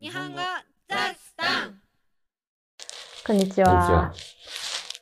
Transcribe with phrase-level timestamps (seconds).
[0.00, 0.38] 日本語
[0.88, 1.74] ザスタン
[3.26, 4.12] こんにちこんにちはは。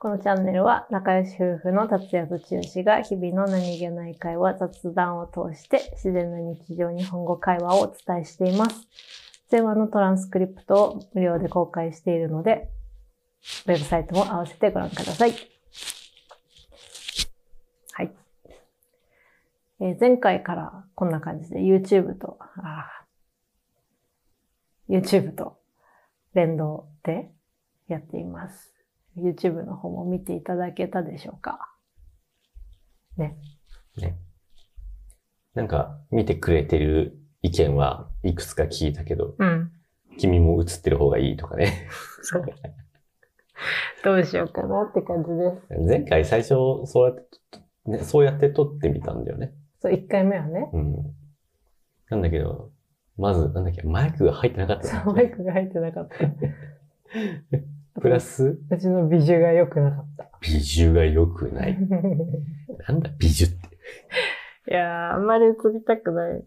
[0.00, 2.42] このチャンネルは仲良し夫婦の達也と剛
[2.82, 8.88] が日々の何気ない会話、雑談を通して自然な日常日本語会話をお伝えしています。
[9.52, 12.68] 電話のトランスクリプトを無料で公開しているので、
[13.66, 15.34] ウェブサイトも合わせてご覧ください。
[17.92, 18.12] はい。
[19.80, 23.07] えー前回からこんな感じで YouTube と、あー
[24.88, 25.58] YouTube と
[26.34, 27.30] 連動で
[27.88, 28.74] やっています。
[29.16, 31.74] YouTube の方も見ていただけたでしょうか？
[33.16, 33.36] ね。
[33.96, 34.16] ね。
[35.54, 39.72] なんか、見てくれてる意見はいくつか聞いたけど、うん。
[40.18, 41.88] 君も映ってる方がいいとかね。
[42.22, 42.44] そう。
[44.04, 45.80] どうしようかなって感じです。
[45.88, 49.52] 前回最初、そうやって、ね、そうやって撮ってみたんだよね。
[49.80, 50.70] そう、1回目はね。
[50.72, 50.96] うん。
[52.10, 52.70] なんだけど、
[53.18, 56.16] まず、なんだっけ、マイクが入ってなかったマイクが入ってなかった。
[58.00, 60.30] プラス、うちの美女が良くなかった。
[60.40, 61.76] 美女が良くない。
[62.86, 63.56] なんだ、美女って。
[64.70, 66.44] いやー、あんまり映りたくない。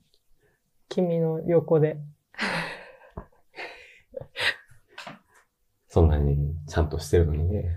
[0.87, 1.99] 君の横で。
[5.89, 7.75] そんなにちゃんとしてるのにね。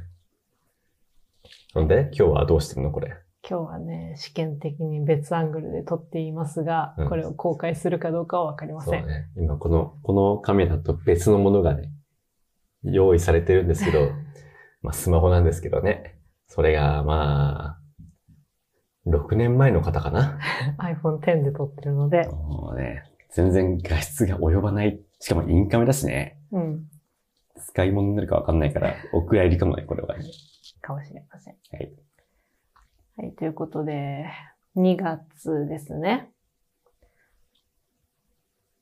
[1.72, 3.23] ほんで、今日はどうしてるのこれ？
[3.46, 8.90] 今日はね、試験的に別アングルで撮っていますが、うんこれを公開するかどうかはわかりませ。
[8.90, 9.28] そうんね。
[9.36, 11.92] 今この、このカメラと別のものがね、
[12.82, 14.10] 用意されてるんですけど、
[14.80, 16.18] まあスマホなんですけどね。
[16.46, 17.80] それが、まあ、
[19.06, 20.38] 6年前の方かな？
[20.78, 25.00] iPhone X で撮ってるので、もうね、全然画質が及ばない。
[25.20, 26.38] しかもインカメだしね。
[26.50, 26.88] うん、
[27.58, 30.16] 使い物になるかわかんないから、お蔵入りかもね、これは。
[30.80, 31.56] かもしれません。
[31.72, 31.92] はい。
[33.16, 34.26] はい、ということで、
[34.76, 36.30] 2月ですね。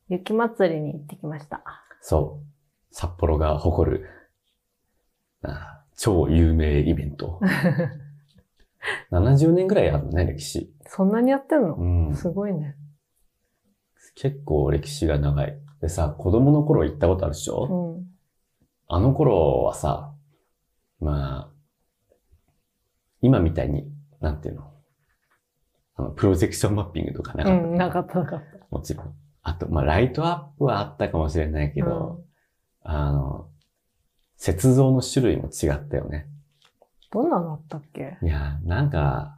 [0.08, 1.62] 雪祭りに行ってきました。
[2.00, 2.47] そう。
[2.94, 4.08] 札幌が誇る、
[5.42, 7.41] あ超有名イベント。
[9.12, 10.75] 70年ぐらいあるのね、歴史。
[10.87, 12.14] そんなにやってんの、うん。
[12.14, 12.76] すごいね。
[14.14, 15.59] 結構歴史が長い。
[15.82, 18.06] でさ、子供の頃行ったことあるでしうょ、ん。
[18.88, 20.14] あの頃はさ、
[21.00, 22.16] まあ、
[23.20, 23.91] 今みたいに、
[24.22, 24.71] なんていうの？
[25.97, 27.62] あの、プロジェクションマッピングとかなかった。
[27.62, 28.66] うん、なかったなかった。
[28.71, 29.15] もちろん。
[29.43, 32.22] あと、まあ、ライトアップはあったかもしれないけど、
[32.82, 33.49] あの、
[34.44, 36.28] 雪像の種類も違ったよね。
[37.11, 38.16] どんなのあったっけ？
[38.22, 39.37] いや、なんか、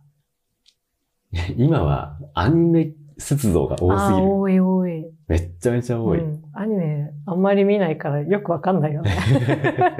[1.56, 4.26] 今はアニメ雪像が多すぎる。
[4.26, 5.06] 多い多い。
[5.26, 6.20] めっちゃめちゃ多い。
[6.20, 6.42] うん。
[6.52, 9.16] アニメ、あんまり見ないからよくわかんないよね。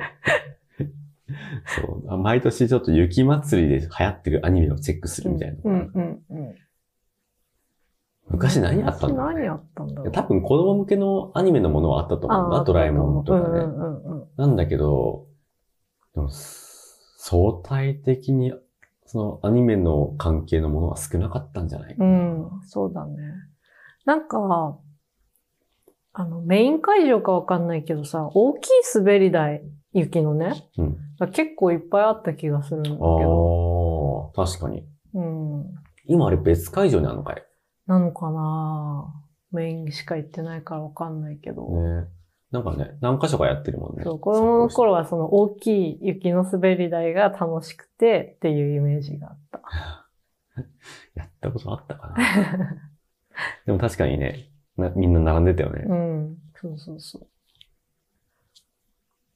[1.66, 2.04] そう。
[2.08, 5.56] あ毎年ちょっと雪祭りで流行ってるアニメをチェックするみたいな。
[5.64, 6.54] うん、うん、うん。
[8.28, 10.12] 昔何あったんだろうね何あったんだろう。
[10.12, 12.64] 多分子供向けのアニメのものはあったと思うんだ。
[12.64, 13.44] ドラえもんとかね。
[13.44, 14.28] うんうんうんうん。
[14.36, 15.26] なんだけど、
[17.16, 18.52] 相対的に
[19.06, 22.10] そのアニメの関係のものは少なかったんじゃないかな。
[22.10, 23.14] うん、そうだね。
[24.04, 24.78] なんか、
[26.16, 30.96] あの、メイン会場かわかんないけどさ、大きい滑り台、雪のね、うん。
[31.18, 34.32] が結構いっぱいあった気がするんだけど。
[34.36, 34.86] ああ、確かに。
[35.12, 35.74] うん。
[36.06, 37.42] 今あれ別会場にあるのかい？
[37.86, 39.12] なのかな？
[39.50, 41.68] メインしか行ってないからわかんないけど。
[41.68, 42.08] ね。
[42.52, 44.04] なんかね、何箇所かやってるもんね。
[44.04, 49.60] そう、子供の頃はその大きい雪の滑り台が楽しくてっていうイメージがあった。
[51.16, 52.16] やったことあったかな。
[53.66, 55.84] でも確かにね、なみんな並んでたよね。
[55.86, 56.38] うん。
[56.54, 57.26] そうそうそう。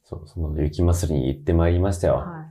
[0.03, 2.15] そう、その雪祭りに行ってまいりましたよ。
[2.15, 2.49] は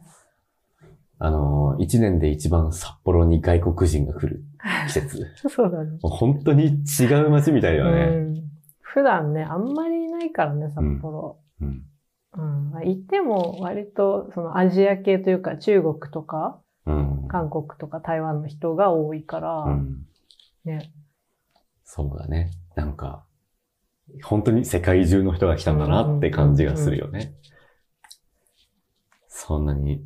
[1.21, 4.45] あのー、一年で一番札幌に外国人が来る
[4.87, 5.19] 季節。
[5.19, 5.21] い。
[5.51, 5.99] そうだね。
[6.03, 8.17] 本当に違う街みたいだよね。
[8.17, 8.51] うん。
[8.81, 11.39] 普段ね、あんまりいないからね、札幌。
[11.61, 11.83] うん。
[12.35, 12.71] うん。
[12.71, 17.29] まあ行っても割とそのアジア系というか中国とかうん。
[17.29, 20.07] 韓国とか台湾の人が多いから、うん。
[20.65, 20.93] ね。
[21.85, 22.51] そうだね。
[22.79, 23.25] なんか、
[24.23, 27.35] 本当に世界中の人が来たんだなって感じがするよね。
[29.27, 30.01] そんなに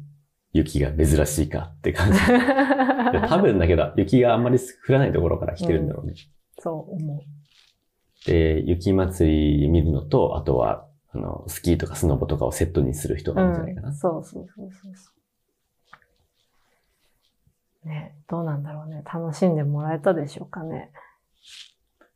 [0.54, 2.18] 雪が珍しいかって感じ。
[2.18, 6.14] で 多分だけど、雪があんまり降らないところから来てるんだろうね。
[6.60, 8.26] そう思う。
[8.26, 13.88] で、雪祭り見るのと、あとは、あの、スキーとかスノボとかをセットにする人なんじゃないかな。
[13.88, 15.12] うん、そうそうそうそうそ
[17.84, 17.88] う。
[17.88, 19.02] ね、どうなんだろうね。
[19.04, 20.90] 楽しんでもらえたでしょうかね。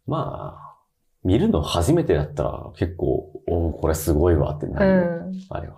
[0.06, 0.76] まあ、
[1.24, 5.32] 見るの初めてだったら結構、おおこれすごいわってなうるよ、ん。
[5.50, 5.76] あれは。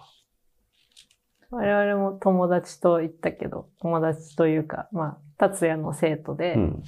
[1.50, 6.82] 我々も友達と行ったけど、友達というか、まあ、達也の生徒で、うん。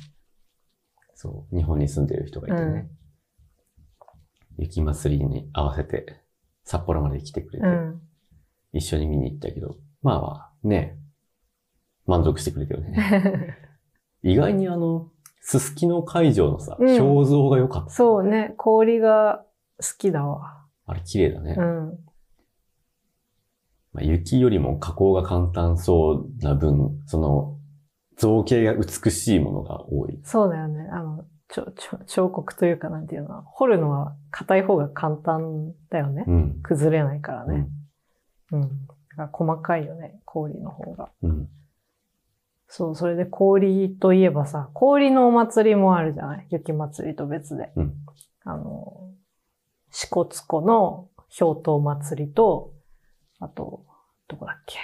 [1.15, 2.91] そう、日本に住んでる人がいてね。
[4.59, 6.21] 雪祭りに合わせて
[6.65, 8.01] 札幌まで来てくれて、うん。
[8.73, 10.29] 一緒に見に行ったけど、まあま
[10.63, 10.99] あ、ね、
[12.07, 13.57] 満足してくれたよね。
[14.23, 15.11] 意外にあの、
[15.41, 17.91] すすきの会場のさ、うん表像が良かった。
[17.91, 19.45] そうね、氷が
[19.79, 20.67] 好きだわ。
[20.87, 21.57] あれ綺麗だね。
[21.59, 21.99] うん。
[23.93, 27.57] まあ、雪よりも加工が簡単そうな分、その、
[28.17, 30.21] 造形が美しいものが多い。
[30.23, 30.89] そうだよね。
[30.93, 36.25] あの、ちょ、ちょ、彫刻というかなんていうの掘るのは硬い方が簡単だよね。
[36.27, 36.61] うん。
[36.63, 37.67] 崩れないからね
[38.53, 38.63] うん。。
[38.63, 38.69] うん。
[38.69, 41.11] だから細かいよね、氷の方が。
[41.23, 41.49] うん。
[42.73, 46.47] そう、それで氷といえばさ、氷のお祭りもあるじゃない？
[46.51, 47.73] 雪祭りと別で。
[47.77, 47.95] うん
[48.45, 49.11] あの、
[49.91, 51.09] 支笏湖の
[51.39, 52.73] 氷濤祭りと、
[53.39, 53.85] あと、
[54.29, 54.79] どこだっけ？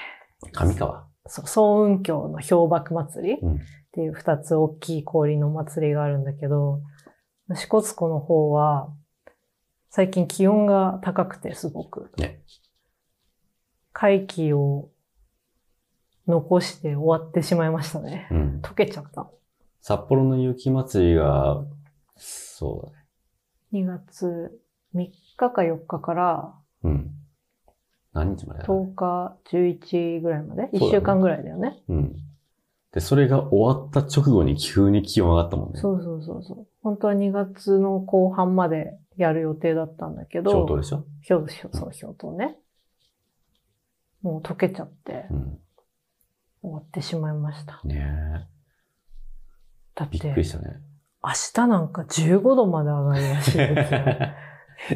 [0.53, 1.07] 上川。
[1.27, 3.61] そう、総雲峡の氷瀑祭りっうん。
[3.93, 6.81] ていう二つ大きい氷のお祭りがあるんだけど、
[7.55, 8.93] 支笏湖の方は、
[9.89, 12.11] 最近気温が高くてすごく。
[12.19, 12.43] ね。
[13.93, 14.91] 会期を
[16.27, 18.29] 残して終わってしまいましたね。
[18.31, 18.61] うん。
[18.63, 19.29] 溶けちゃった。
[19.81, 21.65] 札幌の雪祭りが、
[22.17, 22.93] そう
[23.73, 23.85] だね。
[23.85, 24.59] 2月
[24.95, 27.11] 3日か4日からうん。
[28.13, 28.67] 何日までだ？
[28.67, 31.83] ろう10日、11ぐらいまで、ね1週間ぐらいだよね。
[31.89, 32.17] うん。
[32.93, 35.81] で、それが終わった直後に急に気温上がったもんね。
[35.81, 36.67] そうそうそうそう。
[36.83, 41.05] 本当は2月の後半までやる予定だったんだけど、消灯でしょ？
[41.29, 41.53] 氷
[41.95, 42.57] そう、ね。
[44.23, 45.59] もう溶けちゃってうん。
[46.67, 47.81] 終わってしまいました。
[47.85, 48.47] ねえ。
[49.95, 50.81] だって、びっくりしたね。
[51.23, 54.01] 明日なんか15度まで上がるらしいですよ。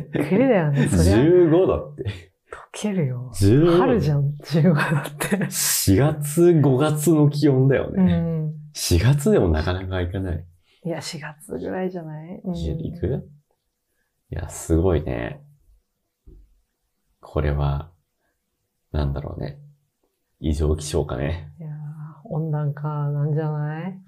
[0.13, 0.89] びっくりだよね。
[0.89, 2.33] そりゃ溶15度って。
[2.73, 3.31] けるよ。
[3.35, 5.37] 15度春じゃん、15度って。
[5.47, 8.21] 4月、5月の気温だようね。
[8.21, 8.55] ん。
[8.75, 10.45] 4月でもなかなかいかない。
[10.85, 13.31] いや、4月ぐらいじゃない、うん、行く？
[14.31, 15.41] いや、すごいね。
[17.21, 17.93] これは、
[18.91, 19.61] なんだろうね。
[20.41, 21.53] 異常気象かね。
[21.61, 21.73] いやー
[22.25, 23.99] 温暖化なんじゃない？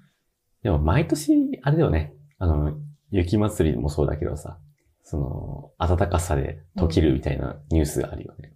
[0.63, 2.13] でも毎年、あれだよね。
[2.39, 2.73] あの、
[3.11, 4.57] 雪祭りもそうだけどさ、
[5.03, 8.53] その、暖かさで溶けるみたいなニュースがあるよね。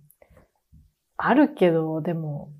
[1.17, 2.51] あるけど、でも、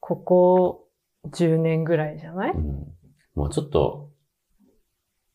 [0.00, 0.88] ここ
[1.30, 2.52] 10年ぐらいじゃない？
[2.52, 2.86] うん。
[3.34, 4.10] もうちょっと、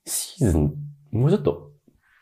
[0.06, 0.74] シーズン、
[1.12, 1.72] もうちょっと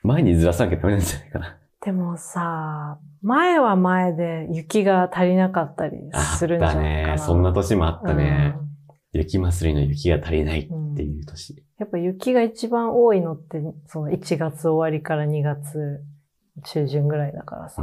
[0.03, 1.57] 前にずらさなきゃダメなんじゃないかな。
[1.83, 5.97] でもさ、前は前で雪が足りなかったり
[6.37, 7.15] するんじゃあったないかな。
[7.15, 7.17] ね。
[7.17, 8.53] そんな年もあったね。
[8.55, 8.71] うん
[9.13, 11.65] 雪祭りの雪が足りないっていう年。
[11.77, 16.01] やっぱ雪が一番多いのって、その1月終わりから2月
[16.63, 17.81] 中旬ぐらいだからさ。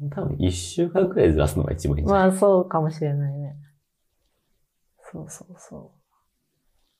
[0.00, 0.10] うん。
[0.10, 3.54] 多分一週間くらいずらすのが一番いいんじゃない、まあそうかもしれないね。
[5.12, 6.03] そうそうそう。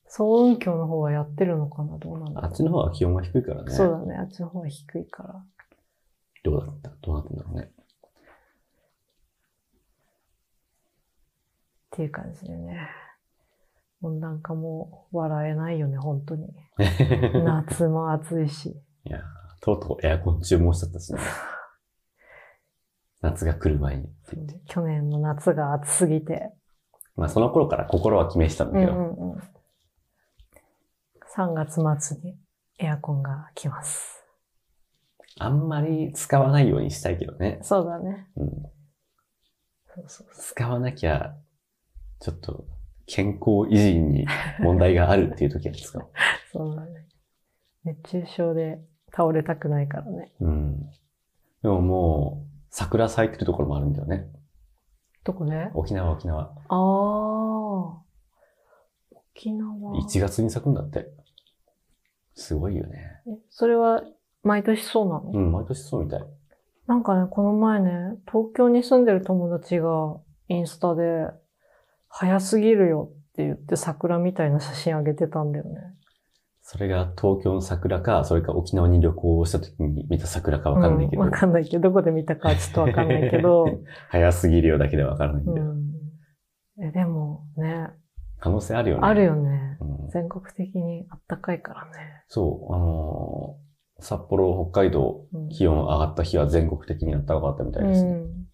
[0.06, 1.98] 総雲峡の方はやってるのかな？
[1.98, 3.72] どうなんだろうあっちの方は気温が低いからね。
[3.72, 4.16] そうだね。
[4.16, 5.44] あっちの方は低いから。
[6.44, 6.90] どうだった？
[7.02, 7.70] どうなってんだろうね。
[11.94, 12.88] っていう感じでね。
[14.02, 16.46] 温暖化も笑えないよね、本当に。
[17.44, 18.66] 夏も暑いし。
[19.04, 19.22] いやー
[19.62, 21.20] とうとうエアコン注文しちゃったしね。
[23.22, 24.60] 夏が来る前にって言って。
[24.66, 26.52] 去年の夏が暑すぎて。
[27.16, 29.42] まあその頃から心は決めしたんだうんけど、うんうん。
[31.36, 32.36] 3月末に
[32.78, 34.24] エアコンが来ます。
[35.40, 37.58] あんまり使わないようにしたいけどね。
[37.62, 38.28] そうだね。
[38.36, 41.34] うん、そうそうそ使わなきゃ、
[42.20, 42.68] ちょっと
[43.06, 44.26] 健康維持に
[44.60, 46.02] 問題があるっていう時は使う。
[46.02, 46.06] う。
[46.52, 47.08] そうだね。
[47.82, 48.80] 熱中症で
[49.12, 50.32] 倒れたくないからね。
[50.38, 50.90] うん。
[51.62, 54.30] でももう、桜咲いてるところもあるんだよね。
[55.24, 56.42] どこで沖縄、沖縄。
[56.42, 58.04] ああ。
[59.34, 60.00] 沖縄。
[60.00, 61.23] 1月に咲くんだって。
[62.34, 63.22] すごいよね。
[63.26, 64.02] えそれは
[64.42, 66.24] 毎年そうなの、うん、毎年そうみたい。
[66.86, 70.16] なんかね、この前ね、東京に住んでる友達が
[70.48, 71.28] インスタで、
[72.08, 75.80] 早すぎるよって言って桜みたいな写真あげてたんだよね。
[76.66, 81.22] それが東京の桜か、それか沖縄に旅行した時に見た桜かわかんないけど。
[81.22, 83.66] うんわかんないけど、どこで見たかはちょっとわかんないけど。
[84.08, 85.70] 早すぎるよだけでわからないんだよ。
[85.70, 86.84] うん。
[86.84, 87.90] え、でもね、
[88.44, 89.06] 可能性あるよね。
[89.06, 89.78] あるよね。
[89.80, 91.90] うん、全国的にあったかいからね。
[92.28, 93.64] そう、あのー
[94.00, 98.10] 札幌、北海道、うん気温上がった日は全国的に暖かかったみたいですね。
[98.10, 98.46] うん。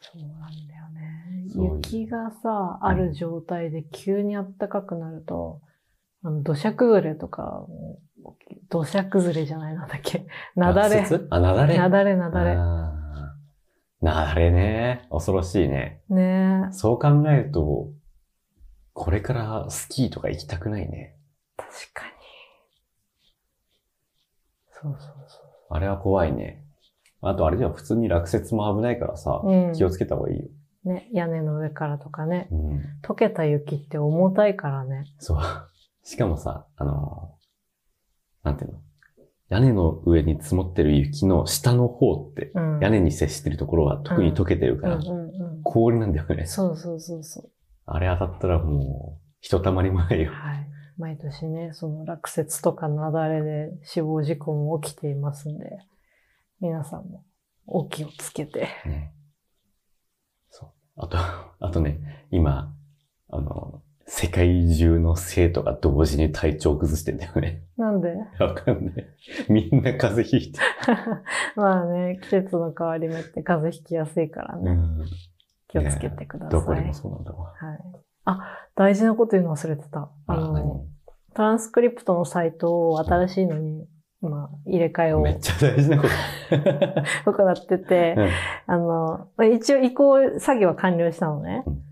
[0.00, 1.46] そうなんだよね。
[1.80, 5.62] 雪がさ、ある状態で急に暖かくなると、
[6.22, 7.64] あの、土砂崩れとか、
[8.68, 10.26] 土砂崩れじゃないなんだっけ？
[10.54, 11.00] なだれ。
[11.00, 11.26] あ雪？
[11.30, 11.78] あ、なだれ。
[11.78, 12.54] なだれなだれ。
[14.10, 15.06] あれね。
[15.10, 16.02] 恐ろしいね。
[16.08, 16.72] ねえ。
[16.72, 17.88] そう考えると、
[18.94, 21.16] これからスキーとか行きたくないね。
[21.56, 22.02] 確か
[24.82, 25.12] そうそう
[25.70, 26.64] あれは怖いね。
[27.20, 30.46] あとあれじゃ普通に落雪も危ないからさ、うん気をつけた方がいいよ。
[30.84, 30.94] そう。
[30.94, 32.48] ね、屋根の上からとかね。
[32.50, 32.82] うん。
[33.02, 35.04] 溶けた雪って重たいからね。
[35.18, 35.40] そう。
[36.02, 38.80] しかもさ、あのーなんていうの？
[39.52, 42.80] 屋根の上に積もってる雪の下の方って、うん。
[42.80, 44.98] 屋根に接してるところは特に溶けてるから。
[45.62, 46.46] 氷なんだよね。
[46.46, 47.50] そうそうそうそう。
[47.84, 50.32] あれ当たったらもう、ひとたまりもないよ。
[50.32, 50.66] はい。
[50.96, 55.78] 毎年ね、その落雪とか雪崩で死亡事故も起きていますんで、
[56.62, 57.22] 皆さんも
[57.66, 58.68] お気をつけて。
[58.86, 59.12] ね。
[60.48, 60.70] そう。
[60.96, 62.74] あと、あとね、今、
[63.28, 67.62] あの、世界中の生徒が同時に体調を崩してんだよね。
[67.76, 68.14] なんで？
[68.38, 69.06] わかんない。
[69.48, 70.60] みんな風邪ひいて。
[71.56, 74.72] まあね、季節の変わり目って風邪ひきやすいからね。
[74.72, 75.04] ん。
[75.68, 76.60] 気をつけてください。
[76.60, 77.52] どこでもそうなんだわ。
[77.56, 77.78] はい。
[78.24, 78.40] あ、
[78.74, 80.10] 大事なこと言うの忘れてた。
[80.26, 80.86] あの、何？
[81.34, 83.86] トランスクリプトのサイトを新しいのに、
[84.22, 86.06] 今、入れ替えをめっちゃ大事なこ
[87.24, 87.32] と。
[87.32, 88.28] 行ってて、うん
[88.66, 91.64] あの、まあ一応移行作業は完了したのね。
[91.66, 91.82] うん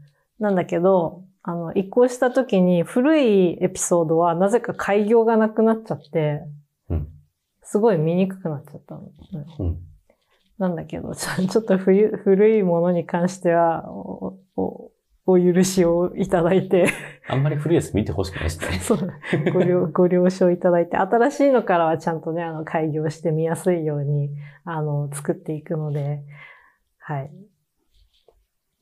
[0.40, 6.42] なんだけど、あの、移行した時に古いエピソードはなぜか開業がなくなっちゃって、
[6.88, 7.08] うん
[7.62, 9.12] すごい見にくくなっちゃったの。
[9.60, 9.78] うん
[10.60, 14.90] なんだけど、 ちょっと冬古いものに関しては、お、お、
[15.24, 16.88] お許しをいただいて、
[17.28, 18.78] あんまり古いやつ見てほしくないしね。
[18.84, 18.98] そう、
[19.54, 24.30] ご了、 ご了承いただいて、新しいのからはちゃんとね、あの、開業して見やすいように、
[24.64, 26.22] あの、作っていくので、
[26.98, 27.30] はい。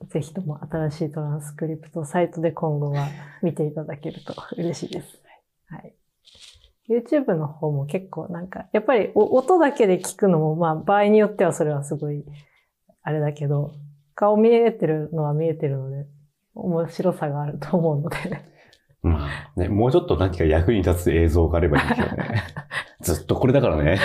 [0.07, 3.09] ぜひとも新しいトランスクリプトサイトで今後は
[3.43, 5.23] 見ていただけると 嬉しいです。
[5.67, 5.95] はい。
[6.88, 12.25] YouTube の方も結構なんか、やっぱりお音だけで聞くのも、まあ場合によってはそれはすごい、
[13.02, 13.73] あれだけど、
[14.14, 16.07] 顔見えてるのは見えてるので、
[16.55, 18.17] 面白さがあると思うので、
[19.02, 22.43] まあ、ね、もうちょっと何か役に立つ映像があればいいけどね。
[23.00, 23.99] ずっとこれだからね。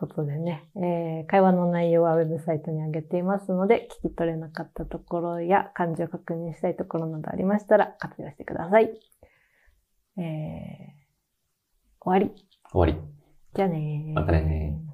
[0.00, 0.06] はい。
[0.06, 8.90] ということでね、えー会話の内容はウェブサイトに上げていますので、聞き取れなかったところや漢字を確認したいところなどありましたら活用してください。
[10.18, 11.00] えー
[12.02, 12.32] 終わり。
[12.72, 12.96] 終わり。
[13.54, 14.89] じゃあねーまたねー